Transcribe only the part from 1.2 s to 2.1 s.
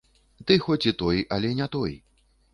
але не той.